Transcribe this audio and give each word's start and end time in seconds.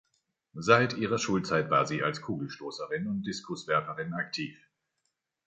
Seit 0.55 0.97
ihrer 0.97 1.19
Schulzeit 1.19 1.69
war 1.69 1.85
sie 1.85 2.01
als 2.01 2.23
Kugelstoßerin 2.23 3.05
und 3.07 3.21
Diskuswerferin 3.21 4.15
aktiv. 4.15 4.57